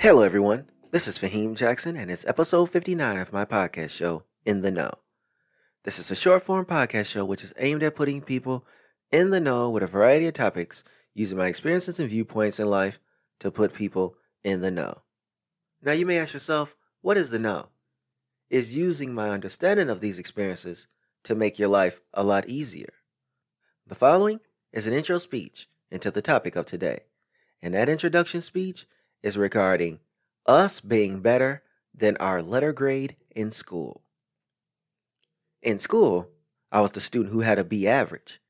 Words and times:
Hello, 0.00 0.22
everyone. 0.22 0.64
This 0.92 1.06
is 1.06 1.18
Faheem 1.18 1.54
Jackson, 1.54 1.94
and 1.94 2.10
it's 2.10 2.24
episode 2.24 2.70
59 2.70 3.18
of 3.18 3.34
my 3.34 3.44
podcast 3.44 3.90
show, 3.90 4.22
In 4.46 4.62
the 4.62 4.70
Know. 4.70 4.92
This 5.82 5.98
is 5.98 6.10
a 6.10 6.16
short 6.16 6.42
form 6.42 6.64
podcast 6.64 7.04
show 7.04 7.22
which 7.26 7.44
is 7.44 7.52
aimed 7.58 7.82
at 7.82 7.96
putting 7.96 8.22
people 8.22 8.64
in 9.12 9.28
the 9.28 9.40
know 9.40 9.68
with 9.68 9.82
a 9.82 9.86
variety 9.86 10.26
of 10.26 10.32
topics 10.32 10.84
using 11.12 11.36
my 11.36 11.48
experiences 11.48 12.00
and 12.00 12.08
viewpoints 12.08 12.58
in 12.58 12.70
life 12.70 12.98
to 13.40 13.50
put 13.50 13.74
people 13.74 14.16
in 14.42 14.62
the 14.62 14.70
know. 14.70 15.02
Now, 15.82 15.92
you 15.92 16.06
may 16.06 16.18
ask 16.18 16.32
yourself, 16.32 16.74
what 17.02 17.18
is 17.18 17.30
the 17.30 17.38
know? 17.38 17.68
Is 18.48 18.74
using 18.74 19.12
my 19.12 19.28
understanding 19.28 19.90
of 19.90 20.00
these 20.00 20.18
experiences 20.18 20.86
to 21.24 21.34
make 21.34 21.58
your 21.58 21.68
life 21.68 22.00
a 22.14 22.24
lot 22.24 22.48
easier. 22.48 22.94
The 23.86 23.94
following 23.94 24.40
is 24.72 24.86
an 24.86 24.94
intro 24.94 25.18
speech 25.18 25.68
into 25.90 26.10
the 26.10 26.22
topic 26.22 26.56
of 26.56 26.64
today, 26.64 27.00
and 27.60 27.74
that 27.74 27.90
introduction 27.90 28.40
speech 28.40 28.86
is 29.22 29.36
regarding 29.36 30.00
us 30.46 30.80
being 30.80 31.20
better 31.20 31.62
than 31.94 32.16
our 32.16 32.42
letter 32.42 32.72
grade 32.72 33.16
in 33.34 33.50
school. 33.50 34.02
In 35.62 35.78
school, 35.78 36.28
I 36.72 36.80
was 36.80 36.92
the 36.92 37.00
student 37.00 37.32
who 37.32 37.40
had 37.40 37.58
a 37.58 37.64
B 37.64 37.86
average. 37.86 38.40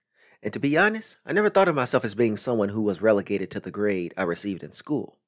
And 0.42 0.52
to 0.52 0.60
be 0.60 0.78
honest, 0.78 1.18
I 1.26 1.32
never 1.32 1.50
thought 1.50 1.68
of 1.68 1.74
myself 1.74 2.04
as 2.04 2.14
being 2.14 2.36
someone 2.36 2.70
who 2.70 2.82
was 2.82 3.02
relegated 3.02 3.50
to 3.50 3.60
the 3.60 3.70
grade 3.70 4.14
I 4.16 4.22
received 4.22 4.62
in 4.62 4.72
school. 4.72 5.18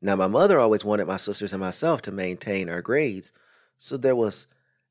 Now, 0.00 0.16
my 0.16 0.26
mother 0.26 0.58
always 0.58 0.84
wanted 0.84 1.06
my 1.06 1.16
sisters 1.16 1.52
and 1.52 1.60
myself 1.60 2.02
to 2.02 2.12
maintain 2.12 2.68
our 2.68 2.82
grades, 2.82 3.32
so 3.78 3.96
there 3.96 4.14
was 4.14 4.46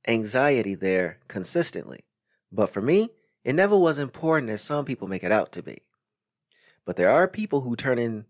anxiety 0.07 0.75
there 0.75 1.19
consistently. 1.27 2.01
But 2.51 2.69
for 2.69 2.81
me, 2.81 3.09
it 3.43 3.53
never 3.53 3.77
was 3.77 3.97
important 3.97 4.51
as 4.51 4.61
some 4.61 4.85
people 4.85 5.07
make 5.07 5.23
it 5.23 5.31
out 5.31 5.51
to 5.53 5.63
be. 5.63 5.77
But 6.85 6.95
there 6.95 7.09
are 7.09 7.27
people 7.27 7.61
who 7.61 7.75
turn 7.75 7.99
in 7.99 8.25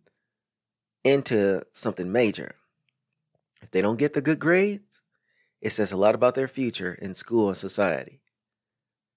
into 1.07 1.63
something 1.73 2.11
major. 2.11 2.55
If 3.61 3.71
they 3.71 3.81
don't 3.81 3.99
get 3.99 4.13
the 4.13 4.21
good 4.21 4.39
grades, 4.39 5.01
it 5.61 5.71
says 5.71 5.91
a 5.91 5.97
lot 5.97 6.15
about 6.15 6.35
their 6.35 6.47
future 6.47 6.93
in 6.93 7.13
school 7.13 7.47
and 7.47 7.57
society. 7.57 8.21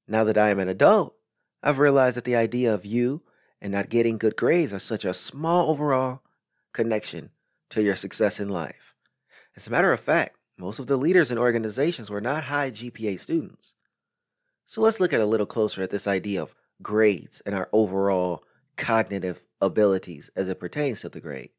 Now 0.09 0.25
that 0.25 0.39
I 0.39 0.51
am 0.51 0.59
an 0.59 0.69
adult, 0.69 1.15
I've 1.63 1.79
realized 1.79 2.17
that 2.17 2.25
the 2.25 2.37
idea 2.37 2.73
of 2.73 2.87
you 2.87 3.23
and 3.61 3.73
not 3.73 3.91
getting 3.91 4.19
good 4.19 4.37
grades 4.37 4.73
are 4.73 4.79
such 4.79 5.05
a 5.05 5.13
small 5.13 5.71
overall 5.71 6.23
connection 6.73 7.31
to 7.71 7.83
your 7.83 7.97
success 7.97 8.41
in 8.41 8.49
life. 8.49 8.95
As 9.57 9.69
a 9.69 9.71
matter 9.71 9.93
of 9.93 10.01
fact, 10.01 10.37
most 10.57 10.79
of 10.79 10.87
the 10.87 10.97
leaders 10.97 11.31
in 11.31 11.39
organizations 11.39 12.11
were 12.11 12.21
not 12.21 12.45
high 12.45 12.71
GPA 12.71 13.21
students. 13.21 13.75
So 14.65 14.81
let's 14.81 15.01
look 15.01 15.13
at 15.13 15.21
a 15.21 15.27
little 15.27 15.47
closer 15.47 15.83
at 15.83 15.91
this 15.91 16.07
idea 16.07 16.43
of 16.43 16.55
grades 16.83 17.41
and 17.45 17.55
our 17.55 17.69
overall 17.73 18.45
cognitive 18.77 19.43
abilities 19.61 20.31
as 20.35 20.49
it 20.49 20.61
pertains 20.61 21.01
to 21.01 21.09
the 21.09 21.21
grade. 21.21 21.51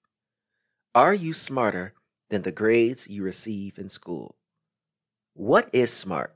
Are 0.93 1.13
you 1.13 1.31
smarter 1.31 1.93
than 2.27 2.41
the 2.41 2.51
grades 2.51 3.07
you 3.07 3.23
receive 3.23 3.79
in 3.79 3.87
school? 3.87 4.35
What 5.33 5.69
is 5.71 5.93
SMART? 5.93 6.33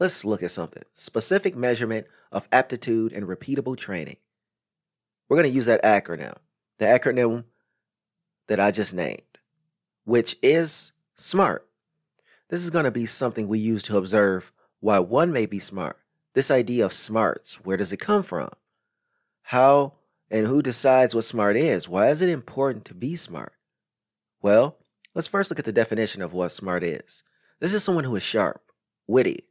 Let's 0.00 0.24
look 0.24 0.42
at 0.42 0.50
something 0.50 0.82
specific 0.92 1.54
measurement 1.54 2.08
of 2.32 2.48
aptitude 2.50 3.12
and 3.12 3.28
repeatable 3.28 3.76
training. 3.76 4.16
We're 5.28 5.36
going 5.36 5.48
to 5.48 5.54
use 5.54 5.66
that 5.66 5.84
acronym, 5.84 6.34
the 6.78 6.86
acronym 6.86 7.44
that 8.48 8.58
I 8.58 8.72
just 8.72 8.92
named, 8.92 9.22
which 10.02 10.36
is 10.42 10.90
SMART. 11.14 11.64
This 12.48 12.64
is 12.64 12.70
going 12.70 12.86
to 12.86 12.90
be 12.90 13.06
something 13.06 13.46
we 13.46 13.60
use 13.60 13.84
to 13.84 13.98
observe 13.98 14.50
why 14.80 14.98
one 14.98 15.32
may 15.32 15.46
be 15.46 15.60
smart. 15.60 15.96
This 16.34 16.50
idea 16.50 16.84
of 16.84 16.92
smarts, 16.92 17.64
where 17.64 17.76
does 17.76 17.92
it 17.92 18.00
come 18.00 18.24
from? 18.24 18.50
How 19.42 19.92
and 20.28 20.48
who 20.48 20.60
decides 20.60 21.14
what 21.14 21.22
smart 21.22 21.56
is? 21.56 21.88
Why 21.88 22.08
is 22.08 22.20
it 22.20 22.28
important 22.28 22.84
to 22.86 22.94
be 22.94 23.14
smart? 23.14 23.52
Well, 24.42 24.78
let's 25.14 25.26
first 25.26 25.50
look 25.50 25.58
at 25.58 25.64
the 25.64 25.72
definition 25.72 26.22
of 26.22 26.32
what 26.32 26.52
smart 26.52 26.82
is. 26.84 27.22
This 27.60 27.74
is 27.74 27.82
someone 27.82 28.04
who 28.04 28.16
is 28.16 28.22
sharp, 28.22 28.70
witty, 29.06 29.48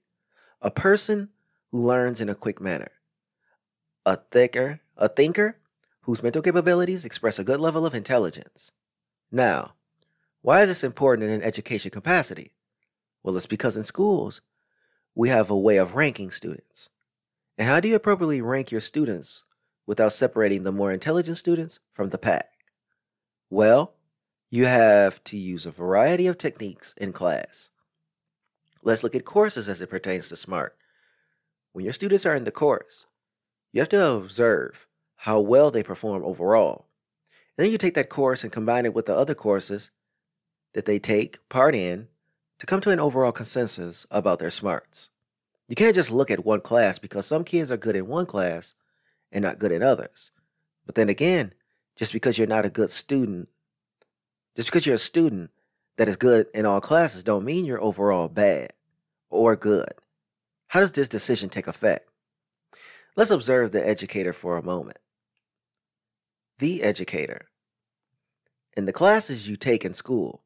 a 0.61 0.71
person 0.71 1.29
who 1.71 1.83
learns 1.83 2.21
in 2.21 2.29
a 2.29 2.35
quick 2.35 2.61
manner, 2.61 2.91
a 4.05 4.17
thicker, 4.31 4.81
a 4.95 5.09
thinker 5.09 5.57
whose 6.01 6.21
mental 6.21 6.41
capabilities 6.41 7.03
express 7.03 7.39
a 7.39 7.43
good 7.43 7.59
level 7.59 7.85
of 7.85 7.95
intelligence. 7.95 8.71
Now, 9.31 9.73
why 10.41 10.61
is 10.61 10.67
this 10.67 10.83
important 10.83 11.27
in 11.27 11.33
an 11.33 11.41
education 11.41 11.89
capacity? 11.89 12.53
Well, 13.23 13.35
it's 13.35 13.47
because 13.47 13.75
in 13.75 13.83
schools, 13.83 14.41
we 15.15 15.29
have 15.29 15.49
a 15.49 15.57
way 15.57 15.77
of 15.77 15.95
ranking 15.95 16.29
students. 16.29 16.89
And 17.57 17.67
how 17.67 17.79
do 17.79 17.87
you 17.87 17.95
appropriately 17.95 18.41
rank 18.41 18.69
your 18.69 18.81
students 18.81 19.43
without 19.87 20.13
separating 20.13 20.63
the 20.63 20.71
more 20.71 20.91
intelligent 20.91 21.37
students 21.37 21.79
from 21.91 22.09
the 22.09 22.19
pack? 22.19 22.51
Well, 23.49 23.95
you 24.49 24.65
have 24.65 25.23
to 25.25 25.37
use 25.37 25.65
a 25.65 25.71
variety 25.71 26.27
of 26.27 26.37
techniques 26.37 26.93
in 26.97 27.13
class. 27.13 27.69
Let's 28.83 29.03
look 29.03 29.15
at 29.15 29.25
courses 29.25 29.67
as 29.67 29.81
it 29.81 29.89
pertains 29.89 30.29
to 30.29 30.35
SMART. 30.35 30.77
When 31.73 31.83
your 31.83 31.93
students 31.93 32.25
are 32.25 32.35
in 32.35 32.43
the 32.43 32.51
course, 32.51 33.05
you 33.71 33.81
have 33.81 33.89
to 33.89 34.05
observe 34.05 34.87
how 35.15 35.39
well 35.39 35.71
they 35.71 35.83
perform 35.83 36.23
overall. 36.23 36.87
And 37.57 37.65
then 37.65 37.71
you 37.71 37.77
take 37.77 37.95
that 37.95 38.09
course 38.09 38.43
and 38.43 38.51
combine 38.51 38.85
it 38.85 38.93
with 38.93 39.07
the 39.07 39.15
other 39.15 39.35
courses 39.35 39.91
that 40.73 40.85
they 40.85 40.99
take 40.99 41.47
part 41.49 41.73
in 41.73 42.07
to 42.59 42.65
come 42.65 42.81
to 42.81 42.91
an 42.91 42.99
overall 42.99 43.31
consensus 43.31 44.05
about 44.11 44.39
their 44.39 44.51
smarts. 44.51 45.09
You 45.67 45.75
can't 45.75 45.95
just 45.95 46.11
look 46.11 46.29
at 46.29 46.45
one 46.45 46.61
class 46.61 46.99
because 46.99 47.25
some 47.25 47.43
kids 47.43 47.71
are 47.71 47.77
good 47.77 47.95
in 47.95 48.07
one 48.07 48.25
class 48.25 48.75
and 49.31 49.43
not 49.43 49.59
good 49.59 49.71
in 49.71 49.81
others. 49.81 50.31
But 50.85 50.95
then 50.95 51.09
again, 51.09 51.53
just 51.95 52.13
because 52.13 52.37
you're 52.37 52.47
not 52.47 52.65
a 52.65 52.69
good 52.69 52.91
student 52.91 53.49
just 54.55 54.67
because 54.67 54.85
you're 54.85 54.95
a 54.95 54.99
student 54.99 55.51
that 55.97 56.07
is 56.07 56.15
good 56.15 56.47
in 56.53 56.65
all 56.65 56.81
classes 56.81 57.23
don't 57.23 57.45
mean 57.45 57.65
you're 57.65 57.81
overall 57.81 58.27
bad 58.27 58.73
or 59.29 59.55
good. 59.55 59.93
How 60.67 60.79
does 60.79 60.91
this 60.91 61.07
decision 61.07 61.49
take 61.49 61.67
effect? 61.67 62.09
Let's 63.15 63.31
observe 63.31 63.71
the 63.71 63.85
educator 63.85 64.33
for 64.33 64.57
a 64.57 64.63
moment. 64.63 64.97
The 66.59 66.83
educator. 66.83 67.47
In 68.75 68.85
the 68.85 68.93
classes 68.93 69.47
you 69.47 69.55
take 69.55 69.85
in 69.85 69.93
school, 69.93 70.43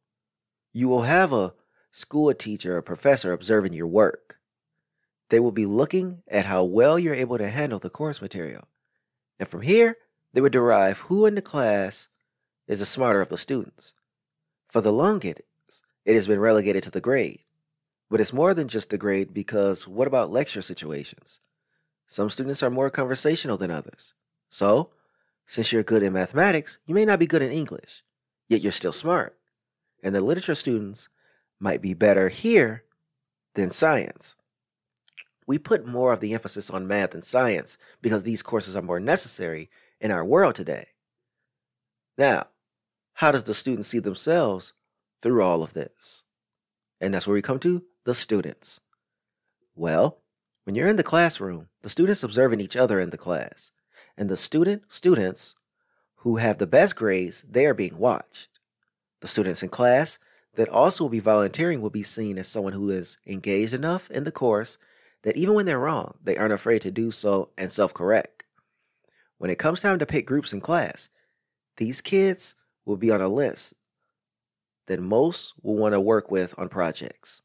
you 0.71 0.87
will 0.87 1.03
have 1.03 1.33
a 1.33 1.53
school 1.91 2.31
teacher 2.33 2.77
or 2.77 2.81
professor 2.81 3.33
observing 3.33 3.73
your 3.73 3.87
work. 3.87 4.37
They 5.29 5.39
will 5.39 5.51
be 5.51 5.65
looking 5.65 6.21
at 6.27 6.45
how 6.45 6.63
well 6.63 6.99
you're 6.99 7.15
able 7.15 7.37
to 7.37 7.49
handle 7.49 7.79
the 7.79 7.89
course 7.89 8.21
material. 8.21 8.67
And 9.39 9.47
from 9.47 9.61
here, 9.61 9.97
they 10.33 10.41
would 10.41 10.51
derive 10.51 10.99
who 10.99 11.25
in 11.25 11.35
the 11.35 11.41
class 11.41 12.07
is 12.67 12.79
the 12.79 12.85
smarter 12.85 13.21
of 13.21 13.29
the 13.29 13.37
students. 13.37 13.93
For 14.69 14.81
the 14.81 14.93
longest, 14.93 15.41
it 16.05 16.13
has 16.13 16.27
been 16.27 16.39
relegated 16.39 16.83
to 16.83 16.91
the 16.91 17.01
grade. 17.01 17.41
But 18.09 18.21
it's 18.21 18.33
more 18.33 18.53
than 18.53 18.67
just 18.67 18.91
the 18.91 18.97
grade 18.97 19.33
because 19.33 19.87
what 19.87 20.07
about 20.07 20.31
lecture 20.31 20.61
situations? 20.61 21.39
Some 22.07 22.29
students 22.29 22.61
are 22.61 22.69
more 22.69 22.89
conversational 22.89 23.57
than 23.57 23.71
others. 23.71 24.13
So, 24.49 24.91
since 25.47 25.71
you're 25.71 25.83
good 25.83 26.03
in 26.03 26.13
mathematics, 26.13 26.77
you 26.85 26.93
may 26.93 27.05
not 27.05 27.19
be 27.19 27.27
good 27.27 27.41
in 27.41 27.51
English, 27.51 28.03
yet 28.47 28.61
you're 28.61 28.71
still 28.71 28.93
smart. 28.93 29.35
And 30.03 30.13
the 30.13 30.21
literature 30.21 30.55
students 30.55 31.09
might 31.59 31.81
be 31.81 31.93
better 31.95 32.29
here 32.29 32.83
than 33.55 33.71
science. 33.71 34.35
We 35.47 35.57
put 35.57 35.85
more 35.85 36.13
of 36.13 36.19
the 36.19 36.33
emphasis 36.35 36.69
on 36.69 36.87
math 36.87 37.15
and 37.15 37.23
science 37.23 37.77
because 38.03 38.21
these 38.21 38.43
courses 38.43 38.75
are 38.75 38.83
more 38.83 38.99
necessary 38.99 39.69
in 39.99 40.11
our 40.11 40.23
world 40.23 40.53
today. 40.53 40.89
Now, 42.19 42.47
how 43.19 43.31
does 43.31 43.43
the 43.43 43.53
student 43.53 43.85
see 43.85 43.99
themselves 43.99 44.71
through 45.21 45.43
all 45.43 45.61
of 45.61 45.73
this? 45.73 46.23
And 47.01 47.13
that's 47.13 47.27
where 47.27 47.33
we 47.33 47.41
come 47.41 47.59
to 47.59 47.83
the 48.05 48.13
students. 48.13 48.79
Well, 49.75 50.19
when 50.63 50.73
you're 50.73 50.87
in 50.87 50.95
the 50.95 51.03
classroom, 51.03 51.67
the 51.81 51.89
students 51.89 52.23
observing 52.23 52.61
each 52.61 52.77
other 52.77 52.97
in 52.97 53.09
the 53.09 53.17
class, 53.17 53.71
and 54.15 54.29
the 54.29 54.37
student 54.37 54.83
students 54.87 55.53
who 56.19 56.37
have 56.37 56.59
the 56.59 56.67
best 56.67 56.95
grades, 56.95 57.41
they 57.41 57.65
are 57.65 57.73
being 57.73 57.97
watched. 57.97 58.47
The 59.19 59.27
students 59.27 59.63
in 59.63 59.67
class 59.67 60.17
that 60.55 60.69
also 60.69 61.03
will 61.03 61.09
be 61.09 61.19
volunteering 61.19 61.81
will 61.81 61.89
be 61.89 62.03
seen 62.03 62.37
as 62.37 62.47
someone 62.47 62.71
who 62.71 62.89
is 62.89 63.17
engaged 63.27 63.73
enough 63.73 64.09
in 64.09 64.23
the 64.23 64.31
course 64.31 64.77
that 65.23 65.35
even 65.35 65.55
when 65.55 65.65
they're 65.65 65.77
wrong, 65.77 66.13
they 66.23 66.37
aren't 66.37 66.53
afraid 66.53 66.83
to 66.83 66.91
do 66.91 67.11
so 67.11 67.49
and 67.57 67.73
self 67.73 67.93
correct. 67.93 68.45
When 69.39 69.51
it 69.51 69.59
comes 69.59 69.81
time 69.81 69.99
to 69.99 70.05
pick 70.05 70.25
groups 70.25 70.53
in 70.53 70.61
class, 70.61 71.09
these 71.75 71.99
kids 71.99 72.55
will 72.89 72.97
be 72.97 73.11
on 73.11 73.21
a 73.21 73.29
list 73.29 73.75
that 74.87 74.99
most 74.99 75.53
will 75.61 75.75
want 75.75 75.93
to 75.93 76.01
work 76.01 76.31
with 76.31 76.55
on 76.57 76.67
projects. 76.67 77.43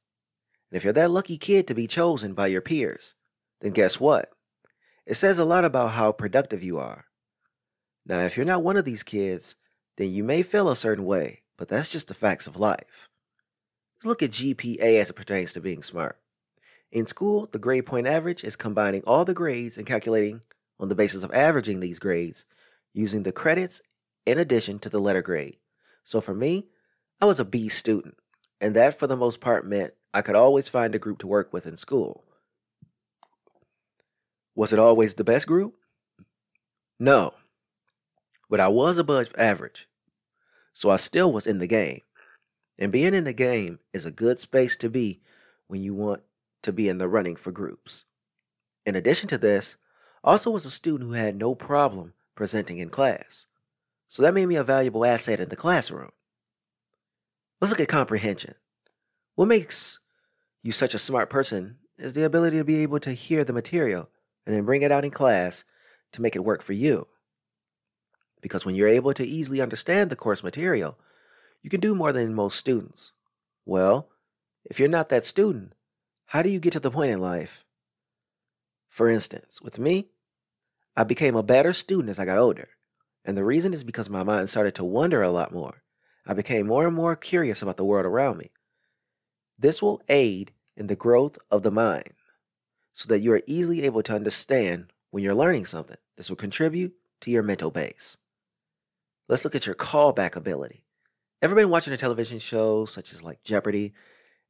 And 0.70 0.79
if 0.79 0.85
you're 0.85 0.94
that 0.94 1.11
lucky 1.11 1.37
kid 1.37 1.69
to 1.69 1.75
be 1.75 1.87
chosen 1.87 2.32
by 2.32 2.46
your 2.46 2.62
peers, 2.62 3.14
then 3.61 3.73
guess 3.73 4.00
what? 4.00 4.31
It 5.05 5.17
says 5.17 5.38
a 5.38 5.44
lot 5.44 5.67
about 5.67 5.91
how 5.91 6.12
productive 6.12 6.64
you 6.64 6.79
are. 6.79 7.05
Now, 8.06 8.20
if 8.20 8.38
you're 8.38 8.46
not 8.46 8.62
one 8.62 8.79
of 8.79 8.87
these 8.87 9.02
kids, 9.02 9.55
then 9.99 10.11
you 10.11 10.25
may 10.25 10.43
feel 10.43 10.70
a 10.70 10.76
certain 10.76 11.05
way, 11.05 11.43
but 11.58 11.69
that's 11.69 11.91
just 11.91 12.08
the 12.08 12.14
facts 12.14 12.46
of 12.46 12.56
life. 12.56 13.11
Let's 13.96 14.06
look 14.06 14.23
at 14.23 14.31
GPA 14.31 14.99
as 14.99 15.11
it 15.11 15.14
pertains 15.14 15.52
to 15.52 15.61
being 15.61 15.82
smart. 15.82 16.19
In 16.91 17.06
school, 17.06 17.50
the 17.52 17.58
grade 17.58 17.85
point 17.85 18.06
average 18.06 18.44
is 18.44 18.56
combining 18.56 19.02
all 19.02 19.26
the 19.26 19.35
grades 19.35 19.76
and 19.76 19.87
calculating 19.87 20.41
on 20.81 20.88
the 20.88 20.94
basis 20.94 21.23
of 21.23 21.35
averaging 21.35 21.81
these 21.81 21.99
grades 21.99 22.46
using 22.94 23.25
the 23.25 23.32
credits 23.32 23.82
in 24.26 24.38
addition 24.38 24.79
to 24.81 24.88
the 24.88 25.00
letter 25.00 25.23
grade. 25.23 25.56
So 26.03 26.21
for 26.21 26.35
me, 26.35 26.67
I 27.21 27.26
was 27.26 27.41
a 27.41 27.44
B 27.44 27.69
student, 27.69 28.17
and 28.61 28.75
that 28.76 28.99
for 28.99 29.06
the 29.06 29.17
most 29.17 29.41
part 29.41 29.67
meant 29.67 29.94
I 30.12 30.23
could 30.23 30.37
always 30.37 30.69
find 30.69 30.94
a 30.94 30.99
group 30.99 31.19
to 31.19 31.26
work 31.26 31.53
with 31.53 31.67
in 31.67 31.76
school. 31.76 32.25
Was 34.55 34.73
it 34.73 34.79
always 34.79 35.15
the 35.15 35.25
best 35.25 35.47
group? 35.47 35.75
No, 37.00 37.35
but 38.49 38.61
I 38.61 38.69
was 38.69 38.99
above 38.99 39.32
average, 39.37 39.88
so 40.73 40.91
I 40.91 40.97
still 40.97 41.32
was 41.32 41.47
in 41.47 41.59
the 41.59 41.67
game. 41.67 42.03
And 42.79 42.93
being 42.93 43.15
in 43.15 43.25
the 43.25 43.32
game 43.32 43.79
is 43.93 44.05
a 44.05 44.12
good 44.12 44.38
space 44.38 44.77
to 44.79 44.91
be 44.91 45.20
when 45.67 45.82
you 45.82 45.94
want 45.94 46.23
to 46.62 46.73
be 46.73 46.88
in 46.88 46.99
the 46.99 47.09
running 47.09 47.37
for 47.37 47.53
groups. 47.53 48.05
In 48.87 48.97
addition 48.97 49.29
to 49.29 49.38
this, 49.38 49.77
also 50.23 50.50
was 50.50 50.65
a 50.65 50.70
student 50.70 51.09
who 51.09 51.17
had 51.17 51.37
no 51.37 51.55
problem 51.55 52.15
presenting 52.35 52.79
in 52.79 52.91
class. 52.91 53.47
So 54.15 54.23
that 54.23 54.33
made 54.33 54.47
me 54.47 54.55
a 54.55 54.63
valuable 54.63 55.05
asset 55.05 55.41
in 55.41 55.49
the 55.49 55.57
classroom. 55.57 56.13
Let's 57.61 57.73
look 57.73 57.81
at 57.81 57.89
comprehension. 57.89 58.55
What 59.35 59.49
makes 59.49 59.99
you 60.63 60.71
such 60.71 60.95
a 60.95 61.01
smart 61.01 61.31
person 61.31 61.79
is 61.99 62.15
the 62.15 62.23
ability 62.23 62.59
to 62.59 62.65
be 62.65 62.77
able 62.85 63.01
to 63.01 63.11
hear 63.11 63.43
the 63.43 63.53
material 63.53 64.09
and 64.47 64.55
then 64.55 64.65
bring 64.65 64.83
it 64.83 64.93
out 64.93 65.05
in 65.05 65.11
class 65.11 65.65
to 66.13 66.23
make 66.23 66.37
it 66.37 66.45
work 66.45 66.63
for 66.63 66.75
you. 66.75 67.09
Because 68.41 68.65
when 68.65 68.77
you're 68.77 68.87
able 68.87 69.15
to 69.15 69.27
easily 69.27 69.61
understand 69.61 70.11
the 70.11 70.17
course 70.17 70.45
material, 70.45 70.97
you 71.61 71.69
can 71.69 71.81
do 71.81 71.97
more 71.97 72.13
than 72.13 72.35
most 72.35 72.57
students. 72.57 73.11
Well, 73.67 74.11
if 74.65 74.79
you're 74.79 74.89
not 74.89 75.09
that 75.09 75.25
student, 75.25 75.73
how 76.27 76.41
do 76.41 76.51
you 76.51 76.61
get 76.61 76.75
to 76.75 76.79
the 76.79 76.93
point 76.93 77.11
in 77.11 77.19
life? 77.19 77.65
For 78.89 79.09
instance, 79.09 79.61
with 79.61 79.81
me, 79.81 80.11
I 80.97 81.03
became 81.03 81.35
a 81.35 81.43
better 81.43 81.73
student 81.73 82.11
as 82.11 82.21
I 82.21 82.25
got 82.25 82.39
older. 82.39 82.69
And 83.25 83.37
the 83.37 83.44
reason 83.44 83.73
is 83.73 83.85
because 83.85 84.11
my 84.11 84.23
mind 84.23 84.50
started 84.50 84.75
to 84.76 84.85
wonder 84.85 85.23
a 85.23 85.31
lot 85.31 85.53
more. 85.53 85.82
I 86.26 86.35
became 86.35 86.67
more 86.67 86.87
and 86.87 86.97
more 86.97 87.17
curious 87.17 87.62
about 87.62 87.76
the 87.76 87.85
world 87.85 88.06
around 88.06 88.38
me. 88.38 88.50
This 89.59 89.82
will 89.82 90.03
aid 90.09 90.53
in 90.76 90.88
the 90.88 90.97
growth 90.97 91.38
of 91.50 91.62
the 91.62 91.71
mind 91.71 92.12
so 92.93 93.09
that 93.09 93.21
you 93.21 93.32
are 93.32 93.43
easily 93.47 93.82
able 93.82 94.03
to 94.03 94.15
understand 94.15 94.93
when 95.11 95.23
you're 95.23 95.35
learning 95.35 95.67
something. 95.67 95.97
This 96.17 96.29
will 96.29 96.37
contribute 96.37 96.94
to 97.21 97.31
your 97.31 97.43
mental 97.43 97.71
base. 97.71 98.17
Let's 99.29 99.44
look 99.44 99.55
at 99.55 99.67
your 99.67 99.75
callback 99.75 100.37
ability. 100.37 100.85
Ever 101.41 101.55
been 101.55 101.70
watching 101.70 101.93
a 101.93 101.97
television 101.97 102.38
show 102.38 102.85
such 102.85 103.12
as 103.12 103.23
like 103.23 103.43
Jeopardy, 103.43 103.94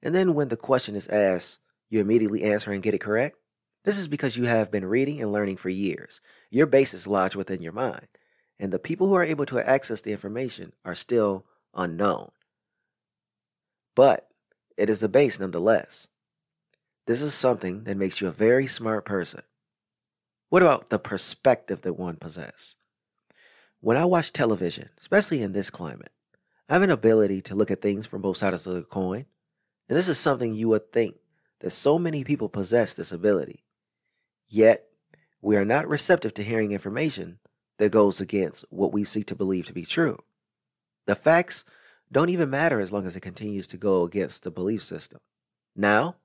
and 0.02 0.14
then 0.14 0.34
when 0.34 0.48
the 0.48 0.56
question 0.56 0.94
is 0.94 1.08
asked, 1.08 1.58
you 1.88 2.00
immediately 2.00 2.42
answer 2.42 2.72
and 2.72 2.82
get 2.82 2.94
it 2.94 3.00
correct? 3.00 3.36
This 3.84 3.98
is 3.98 4.08
because 4.08 4.36
you 4.36 4.44
have 4.44 4.70
been 4.70 4.84
reading 4.84 5.20
and 5.20 5.32
learning 5.32 5.56
for 5.56 5.68
years. 5.68 6.20
Your 6.50 6.66
base 6.66 6.94
is 6.94 7.06
lodged 7.06 7.36
within 7.36 7.62
your 7.62 7.72
mind, 7.72 8.08
and 8.58 8.72
the 8.72 8.78
people 8.78 9.08
who 9.08 9.14
are 9.14 9.24
able 9.24 9.46
to 9.46 9.68
access 9.68 10.02
the 10.02 10.12
information 10.12 10.72
are 10.84 10.94
still 10.94 11.44
unknown. 11.74 12.30
But 13.94 14.28
it 14.76 14.90
is 14.90 15.02
a 15.02 15.08
base 15.08 15.38
nonetheless. 15.38 16.08
This 17.06 17.22
is 17.22 17.34
something 17.34 17.84
that 17.84 17.96
makes 17.96 18.20
you 18.20 18.28
a 18.28 18.32
very 18.32 18.66
smart 18.66 19.04
person. 19.04 19.42
What 20.48 20.62
about 20.62 20.90
the 20.90 20.98
perspective 20.98 21.82
that 21.82 21.94
one 21.94 22.16
possesses? 22.16 22.76
When 23.80 23.96
I 23.96 24.04
watch 24.04 24.32
television, 24.32 24.88
especially 24.98 25.42
in 25.42 25.52
this 25.52 25.68
climate, 25.68 26.12
I 26.68 26.74
have 26.74 26.82
an 26.82 26.90
ability 26.90 27.42
to 27.42 27.54
look 27.54 27.70
at 27.70 27.82
things 27.82 28.06
from 28.06 28.22
both 28.22 28.38
sides 28.38 28.66
of 28.66 28.74
the 28.74 28.82
coin. 28.82 29.26
And 29.88 29.98
this 29.98 30.08
is 30.08 30.18
something 30.18 30.54
you 30.54 30.68
would 30.68 30.92
think 30.92 31.16
that 31.60 31.70
so 31.70 31.98
many 31.98 32.24
people 32.24 32.48
possess 32.48 32.94
this 32.94 33.12
ability. 33.12 33.64
Yet, 34.48 34.86
we 35.42 35.56
are 35.56 35.64
not 35.64 35.88
receptive 35.88 36.32
to 36.34 36.42
hearing 36.42 36.72
information 36.72 37.38
that 37.78 37.92
goes 37.92 38.20
against 38.20 38.64
what 38.70 38.92
we 38.92 39.04
seek 39.04 39.26
to 39.26 39.34
believe 39.34 39.66
to 39.66 39.72
be 39.72 39.84
true. 39.84 40.18
The 41.06 41.14
facts 41.14 41.64
don't 42.10 42.30
even 42.30 42.50
matter 42.50 42.80
as 42.80 42.92
long 42.92 43.06
as 43.06 43.16
it 43.16 43.20
continues 43.20 43.66
to 43.68 43.76
go 43.76 44.04
against 44.04 44.42
the 44.42 44.50
belief 44.50 44.82
system. 44.82 45.20
Now, 45.74 46.16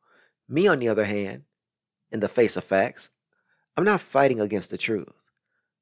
me 0.48 0.68
on 0.68 0.80
the 0.80 0.88
other 0.88 1.06
hand, 1.06 1.44
in 2.12 2.20
the 2.20 2.30
face 2.30 2.56
of 2.58 2.64
facts, 2.64 3.10
I'm 3.76 3.84
not 3.84 4.02
fighting 4.02 4.40
against 4.40 4.72
the 4.72 4.78
truth. 4.78 5.14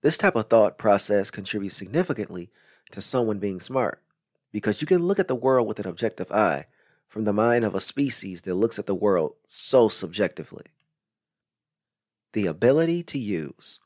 This 0.01 0.17
type 0.17 0.35
of 0.35 0.47
thought 0.47 0.77
process 0.77 1.31
contributes 1.31 1.75
significantly 1.75 2.51
to 2.91 3.01
someone 3.01 3.39
being 3.39 3.59
smart 3.59 4.01
because 4.51 4.81
you 4.81 4.87
can 4.87 5.03
look 5.03 5.19
at 5.19 5.27
the 5.27 5.35
world 5.35 5.67
with 5.67 5.79
an 5.79 5.87
objective 5.87 6.31
eye 6.31 6.65
from 7.07 7.23
the 7.23 7.33
mind 7.33 7.65
of 7.65 7.75
a 7.75 7.81
species 7.81 8.43
that 8.43 8.55
looks 8.55 8.77
at 8.77 8.85
the 8.85 8.95
world 8.95 9.35
so 9.47 9.89
subjectively. 9.89 10.65
The 12.33 12.47
ability 12.47 13.03
to 13.03 13.17
use. 13.17 13.79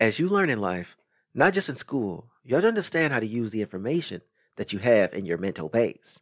As 0.00 0.20
you 0.20 0.28
learn 0.28 0.48
in 0.48 0.60
life, 0.60 0.96
not 1.34 1.52
just 1.52 1.68
in 1.68 1.74
school, 1.74 2.30
you 2.44 2.54
have 2.54 2.62
to 2.62 2.68
understand 2.68 3.12
how 3.12 3.18
to 3.18 3.26
use 3.26 3.50
the 3.50 3.62
information 3.62 4.20
that 4.54 4.72
you 4.72 4.78
have 4.78 5.12
in 5.12 5.26
your 5.26 5.38
mental 5.38 5.68
base. 5.68 6.20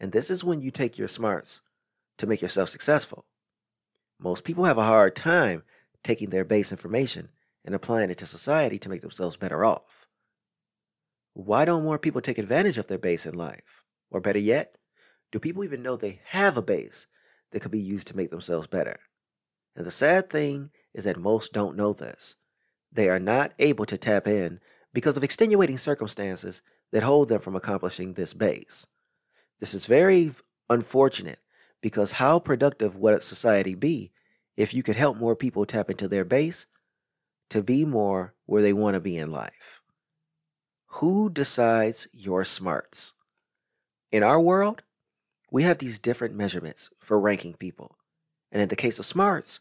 And 0.00 0.10
this 0.10 0.30
is 0.30 0.42
when 0.42 0.60
you 0.60 0.72
take 0.72 0.98
your 0.98 1.06
smarts 1.06 1.60
to 2.18 2.26
make 2.26 2.42
yourself 2.42 2.68
successful. 2.68 3.24
Most 4.18 4.42
people 4.42 4.64
have 4.64 4.78
a 4.78 4.84
hard 4.84 5.14
time 5.14 5.62
taking 6.02 6.30
their 6.30 6.44
base 6.44 6.72
information 6.72 7.28
and 7.64 7.72
applying 7.72 8.10
it 8.10 8.18
to 8.18 8.26
society 8.26 8.80
to 8.80 8.88
make 8.88 9.02
themselves 9.02 9.36
better 9.36 9.64
off. 9.64 10.08
Why 11.34 11.64
don't 11.64 11.84
more 11.84 11.98
people 12.00 12.20
take 12.20 12.38
advantage 12.38 12.78
of 12.78 12.88
their 12.88 12.98
base 12.98 13.26
in 13.26 13.34
life? 13.34 13.84
Or 14.10 14.20
better 14.20 14.40
yet, 14.40 14.76
do 15.30 15.38
people 15.38 15.62
even 15.62 15.82
know 15.82 15.94
they 15.94 16.20
have 16.24 16.56
a 16.56 16.62
base 16.62 17.06
that 17.52 17.60
could 17.60 17.70
be 17.70 17.78
used 17.78 18.08
to 18.08 18.16
make 18.16 18.30
themselves 18.30 18.66
better? 18.66 18.98
And 19.76 19.86
the 19.86 19.92
sad 19.92 20.30
thing 20.30 20.70
is 20.94 21.04
that 21.04 21.16
most 21.16 21.52
don't 21.52 21.76
know 21.76 21.92
this. 21.92 22.34
They 22.92 23.08
are 23.08 23.18
not 23.18 23.52
able 23.58 23.86
to 23.86 23.98
tap 23.98 24.26
in 24.26 24.60
because 24.92 25.16
of 25.16 25.24
extenuating 25.24 25.78
circumstances 25.78 26.62
that 26.92 27.02
hold 27.02 27.28
them 27.28 27.40
from 27.40 27.56
accomplishing 27.56 28.14
this 28.14 28.34
base. 28.34 28.86
This 29.60 29.74
is 29.74 29.86
very 29.86 30.32
unfortunate 30.70 31.38
because 31.80 32.12
how 32.12 32.38
productive 32.38 32.96
would 32.96 33.22
society 33.22 33.74
be 33.74 34.12
if 34.56 34.74
you 34.74 34.82
could 34.82 34.96
help 34.96 35.16
more 35.16 35.36
people 35.36 35.64
tap 35.66 35.90
into 35.90 36.08
their 36.08 36.24
base 36.24 36.66
to 37.50 37.62
be 37.62 37.84
more 37.84 38.34
where 38.46 38.62
they 38.62 38.72
want 38.72 38.94
to 38.94 39.00
be 39.00 39.16
in 39.16 39.30
life. 39.30 39.80
Who 40.92 41.30
decides 41.30 42.08
your 42.12 42.44
smarts? 42.44 43.12
In 44.10 44.22
our 44.22 44.40
world, 44.40 44.82
we 45.50 45.62
have 45.62 45.78
these 45.78 45.98
different 45.98 46.34
measurements 46.34 46.90
for 46.98 47.20
ranking 47.20 47.54
people. 47.54 47.96
And 48.50 48.62
in 48.62 48.68
the 48.68 48.76
case 48.76 48.98
of 48.98 49.06
smarts, 49.06 49.60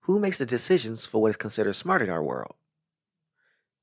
who 0.00 0.20
makes 0.20 0.38
the 0.38 0.46
decisions 0.46 1.06
for 1.06 1.20
what 1.20 1.30
is 1.30 1.36
considered 1.36 1.74
smart 1.74 2.02
in 2.02 2.10
our 2.10 2.22
world? 2.22 2.54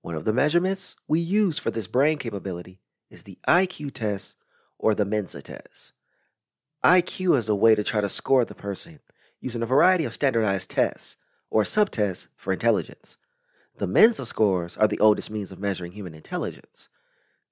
One 0.03 0.15
of 0.15 0.25
the 0.25 0.33
measurements 0.33 0.97
we 1.07 1.21
use 1.21 1.57
for 1.57 1.71
this 1.71 1.87
brain 1.87 2.17
capability 2.17 2.81
is 3.09 3.23
the 3.23 3.39
IQ 3.47 3.93
test 3.93 4.35
or 4.77 4.93
the 4.93 5.05
Mensa 5.05 5.41
test. 5.41 5.93
IQ 6.83 7.37
is 7.37 7.47
a 7.47 7.55
way 7.55 7.73
to 7.73 7.85
try 7.85 8.01
to 8.01 8.09
score 8.09 8.43
the 8.43 8.53
person 8.53 8.99
using 9.39 9.61
a 9.61 9.65
variety 9.65 10.03
of 10.03 10.13
standardized 10.13 10.69
tests 10.69 11.15
or 11.49 11.63
subtests 11.63 12.27
for 12.35 12.51
intelligence. 12.51 13.15
The 13.77 13.87
Mensa 13.87 14.25
scores 14.25 14.75
are 14.75 14.89
the 14.89 14.99
oldest 14.99 15.31
means 15.31 15.53
of 15.53 15.59
measuring 15.59 15.93
human 15.93 16.13
intelligence. 16.13 16.89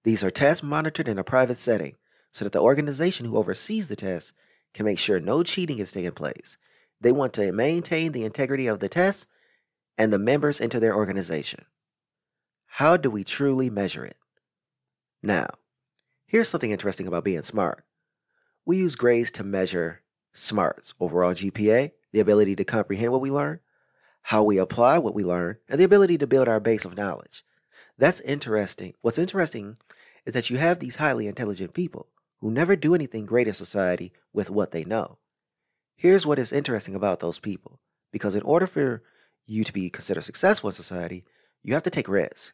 These 0.04 0.22
are 0.22 0.30
tests 0.30 0.62
monitored 0.62 1.08
in 1.08 1.18
a 1.18 1.24
private 1.24 1.58
setting 1.58 1.96
so 2.34 2.44
that 2.44 2.52
the 2.52 2.60
organization 2.60 3.26
who 3.26 3.38
oversees 3.38 3.88
the 3.88 3.96
test 3.96 4.34
can 4.74 4.86
make 4.86 5.00
sure 5.00 5.22
no 5.22 5.42
cheating 5.42 5.80
is 5.80 5.94
taking 5.94 6.12
place. 6.12 6.58
They 7.00 7.14
want 7.14 7.32
to 7.36 7.54
maintain 7.54 8.12
the 8.12 8.26
integrity 8.26 8.68
of 8.68 8.82
the 8.82 8.90
test 8.90 9.26
and 9.98 10.12
the 10.12 10.20
members 10.20 10.60
into 10.60 10.82
their 10.82 10.98
organization. 10.98 11.64
How 12.76 12.96
do 12.96 13.12
we 13.12 13.26
truly 13.26 13.70
measure 13.70 14.06
it? 14.06 14.16
Now, 15.22 15.50
here's 16.26 16.48
something 16.48 16.72
interesting 16.72 17.06
about 17.06 17.26
being 17.26 17.44
smart. 17.44 17.84
We 18.66 18.78
use 18.78 18.96
grades 18.96 19.30
to 19.32 19.44
measure 19.44 20.02
smarts, 20.34 20.94
overall 20.98 21.34
GPA, 21.34 21.92
the 22.14 22.22
ability 22.22 22.56
to 22.56 22.64
comprehend 22.64 23.12
what 23.12 23.20
we 23.20 23.30
learn, 23.30 23.60
how 24.22 24.42
we 24.44 24.58
apply 24.58 25.00
what 25.00 25.14
we 25.14 25.26
learn, 25.26 25.58
and 25.68 25.82
the 25.82 25.84
ability 25.84 26.18
to 26.20 26.28
build 26.28 26.48
our 26.48 26.62
base 26.62 26.86
of 26.86 26.96
knowledge. 26.96 27.44
That's 27.98 28.22
interesting. 28.22 28.94
What's 29.02 29.20
interesting 29.20 29.78
is 30.26 30.34
that 30.34 30.50
you 30.50 30.56
have 30.56 30.80
these 30.80 30.96
highly 30.96 31.28
intelligent 31.28 31.74
people 31.74 32.08
who 32.40 32.50
never 32.50 32.78
do 32.78 32.96
anything 32.96 33.26
great 33.26 33.48
in 33.48 33.54
society 33.54 34.14
with 34.32 34.50
what 34.50 34.72
they 34.72 34.86
know. 34.86 35.18
Here's 35.98 36.26
what 36.26 36.40
is 36.40 36.54
interesting 36.54 36.96
about 36.96 37.20
those 37.20 37.38
people 37.38 37.82
because 38.14 38.34
in 38.34 38.44
order 38.44 38.66
for 38.66 39.04
you 39.46 39.66
to 39.66 39.74
be 39.74 39.90
considered 39.90 40.24
successful 40.24 40.70
in 40.70 40.74
society, 40.74 41.26
you 41.62 41.74
have 41.74 41.84
to 41.84 41.90
take 41.90 42.08
risks. 42.08 42.54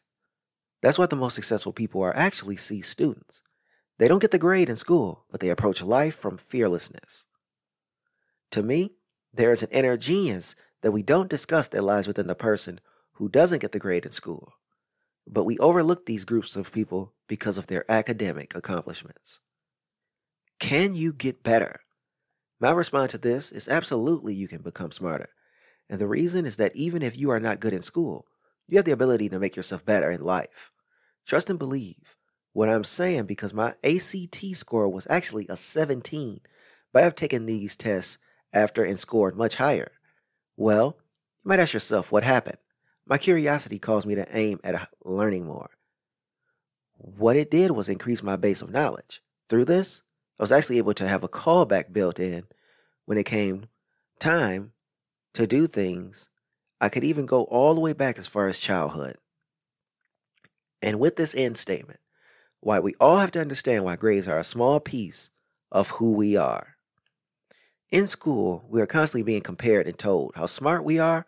That's 0.82 0.98
why 0.98 1.06
the 1.06 1.16
most 1.16 1.34
successful 1.34 1.72
people 1.72 2.02
are 2.02 2.16
actually 2.16 2.56
C 2.56 2.80
students. 2.80 3.42
They 3.98 4.06
don't 4.06 4.20
get 4.20 4.30
the 4.30 4.38
grade 4.38 4.68
in 4.68 4.76
school, 4.76 5.24
but 5.30 5.40
they 5.40 5.48
approach 5.48 5.82
life 5.82 6.14
from 6.14 6.38
fearlessness. 6.38 7.24
To 8.52 8.62
me, 8.62 8.92
there 9.32 9.52
is 9.52 9.62
an 9.62 9.70
inner 9.70 9.96
genius 9.96 10.54
that 10.82 10.92
we 10.92 11.02
don't 11.02 11.28
discuss 11.28 11.68
that 11.68 11.82
lies 11.82 12.06
within 12.06 12.28
the 12.28 12.34
person 12.34 12.80
who 13.14 13.28
doesn't 13.28 13.60
get 13.60 13.72
the 13.72 13.80
grade 13.80 14.06
in 14.06 14.12
school. 14.12 14.54
But 15.26 15.44
we 15.44 15.58
overlook 15.58 16.06
these 16.06 16.24
groups 16.24 16.56
of 16.56 16.72
people 16.72 17.12
because 17.26 17.58
of 17.58 17.66
their 17.66 17.84
academic 17.90 18.54
accomplishments. 18.54 19.40
Can 20.60 20.94
you 20.94 21.12
get 21.12 21.42
better? 21.42 21.80
My 22.60 22.70
response 22.70 23.12
to 23.12 23.18
this 23.18 23.52
is 23.52 23.68
absolutely 23.68 24.34
you 24.34 24.48
can 24.48 24.62
become 24.62 24.92
smarter. 24.92 25.28
And 25.90 26.00
the 26.00 26.08
reason 26.08 26.46
is 26.46 26.56
that 26.56 26.74
even 26.74 27.02
if 27.02 27.16
you 27.16 27.30
are 27.30 27.40
not 27.40 27.60
good 27.60 27.72
in 27.72 27.82
school, 27.82 28.26
you 28.68 28.76
have 28.76 28.84
the 28.84 28.92
ability 28.92 29.28
to 29.30 29.38
make 29.38 29.56
yourself 29.56 29.84
better 29.84 30.10
in 30.10 30.22
life. 30.22 30.70
Trust 31.26 31.50
and 31.50 31.58
believe. 31.58 32.16
what 32.52 32.68
I'm 32.68 32.84
saying 32.84 33.26
because 33.26 33.54
my 33.54 33.74
ACT 33.84 34.44
score 34.54 34.88
was 34.88 35.06
actually 35.08 35.46
a 35.48 35.56
17, 35.56 36.40
but 36.92 37.04
I've 37.04 37.14
taken 37.14 37.46
these 37.46 37.76
tests 37.76 38.18
after 38.52 38.82
and 38.82 38.98
scored 38.98 39.36
much 39.36 39.56
higher. 39.56 39.92
Well, 40.56 40.96
you 41.44 41.48
might 41.48 41.60
ask 41.60 41.72
yourself 41.72 42.10
what 42.10 42.24
happened. 42.24 42.58
My 43.06 43.18
curiosity 43.18 43.78
caused 43.78 44.06
me 44.06 44.14
to 44.16 44.36
aim 44.36 44.60
at 44.64 44.88
learning 45.04 45.46
more. 45.46 45.70
What 46.96 47.36
it 47.36 47.50
did 47.50 47.70
was 47.70 47.88
increase 47.88 48.22
my 48.22 48.36
base 48.36 48.60
of 48.60 48.70
knowledge. 48.70 49.22
Through 49.48 49.66
this, 49.66 50.02
I 50.38 50.42
was 50.42 50.52
actually 50.52 50.78
able 50.78 50.94
to 50.94 51.08
have 51.08 51.22
a 51.22 51.28
callback 51.28 51.92
built 51.92 52.18
in 52.18 52.44
when 53.06 53.18
it 53.18 53.24
came 53.24 53.66
time 54.18 54.72
to 55.34 55.46
do 55.46 55.66
things. 55.66 56.28
I 56.80 56.88
could 56.88 57.04
even 57.04 57.26
go 57.26 57.42
all 57.44 57.74
the 57.74 57.80
way 57.80 57.92
back 57.92 58.18
as 58.18 58.28
far 58.28 58.48
as 58.48 58.58
childhood. 58.58 59.16
And 60.80 61.00
with 61.00 61.16
this 61.16 61.34
end 61.34 61.56
statement, 61.56 62.00
why 62.60 62.80
we 62.80 62.94
all 63.00 63.18
have 63.18 63.32
to 63.32 63.40
understand 63.40 63.84
why 63.84 63.96
grades 63.96 64.28
are 64.28 64.38
a 64.38 64.44
small 64.44 64.80
piece 64.80 65.30
of 65.72 65.90
who 65.90 66.12
we 66.12 66.36
are. 66.36 66.76
In 67.90 68.06
school, 68.06 68.64
we 68.68 68.80
are 68.80 68.86
constantly 68.86 69.22
being 69.22 69.42
compared 69.42 69.86
and 69.86 69.98
told 69.98 70.32
how 70.36 70.46
smart 70.46 70.84
we 70.84 70.98
are 70.98 71.26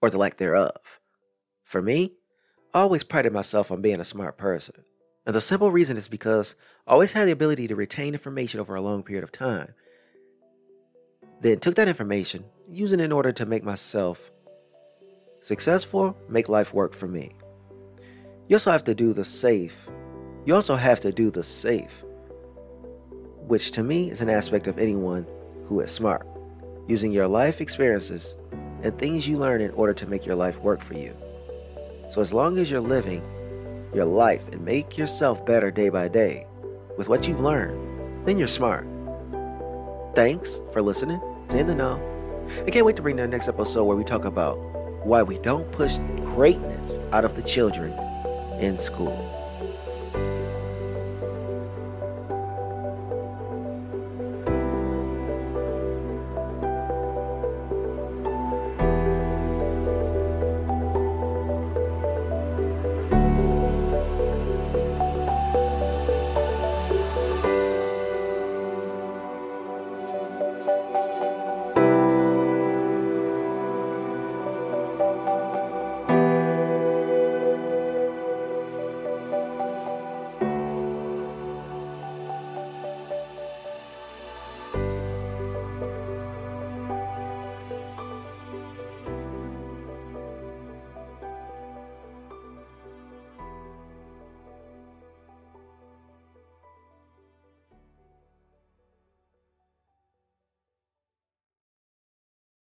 or 0.00 0.10
the 0.10 0.18
lack 0.18 0.36
thereof. 0.36 1.00
For 1.64 1.82
me, 1.82 2.14
I 2.72 2.80
always 2.80 3.04
prided 3.04 3.32
myself 3.32 3.70
on 3.70 3.82
being 3.82 4.00
a 4.00 4.04
smart 4.04 4.38
person. 4.38 4.84
And 5.26 5.34
the 5.34 5.40
simple 5.40 5.70
reason 5.70 5.96
is 5.96 6.08
because 6.08 6.54
I 6.86 6.92
always 6.92 7.12
had 7.12 7.28
the 7.28 7.32
ability 7.32 7.68
to 7.68 7.76
retain 7.76 8.14
information 8.14 8.60
over 8.60 8.74
a 8.74 8.80
long 8.80 9.02
period 9.02 9.24
of 9.24 9.32
time. 9.32 9.74
Then 11.40 11.60
took 11.60 11.74
that 11.74 11.88
information, 11.88 12.44
using 12.68 13.00
it 13.00 13.04
in 13.04 13.12
order 13.12 13.32
to 13.32 13.46
make 13.46 13.62
myself 13.62 14.30
successful, 15.48 16.14
make 16.28 16.50
life 16.50 16.74
work 16.74 16.94
for 16.94 17.08
me. 17.08 17.30
You 18.48 18.56
also 18.56 18.70
have 18.70 18.84
to 18.84 18.94
do 18.94 19.14
the 19.14 19.24
safe. 19.24 19.88
You 20.44 20.54
also 20.54 20.76
have 20.76 21.00
to 21.00 21.10
do 21.10 21.30
the 21.30 21.42
safe, 21.42 22.04
which 23.46 23.70
to 23.70 23.82
me 23.82 24.10
is 24.10 24.20
an 24.20 24.28
aspect 24.28 24.66
of 24.66 24.78
anyone 24.78 25.26
who 25.64 25.80
is 25.80 25.90
smart, 25.90 26.26
using 26.86 27.12
your 27.12 27.26
life 27.26 27.62
experiences 27.62 28.36
and 28.82 28.96
things 28.98 29.26
you 29.26 29.38
learn 29.38 29.62
in 29.62 29.70
order 29.70 29.94
to 29.94 30.06
make 30.06 30.26
your 30.26 30.36
life 30.36 30.58
work 30.58 30.82
for 30.82 30.94
you. 30.94 31.16
So, 32.12 32.20
as 32.20 32.32
long 32.32 32.58
as 32.58 32.70
you're 32.70 32.80
living 32.80 33.22
your 33.94 34.04
life 34.04 34.48
and 34.48 34.62
make 34.62 34.98
yourself 34.98 35.46
better 35.46 35.70
day 35.70 35.88
by 35.88 36.08
day 36.08 36.46
with 36.98 37.08
what 37.08 37.26
you've 37.26 37.40
learned, 37.40 38.26
then 38.26 38.36
you're 38.36 38.48
smart. 38.48 38.86
Thanks 40.14 40.60
for 40.74 40.82
listening 40.82 41.20
to 41.48 41.58
In 41.58 41.66
the 41.66 41.74
Know. 41.74 41.96
I 42.66 42.70
can't 42.70 42.84
wait 42.84 42.96
to 42.96 43.02
bring 43.02 43.16
the 43.16 43.26
next 43.26 43.48
episode 43.48 43.84
where 43.84 43.96
we 43.96 44.04
talk 44.04 44.26
about 44.26 44.58
why 45.02 45.22
we 45.22 45.38
don't 45.38 45.70
push 45.72 45.98
greatness 46.24 47.00
out 47.12 47.24
of 47.24 47.36
the 47.36 47.42
children 47.42 47.92
in 48.60 48.78
school. 48.78 49.47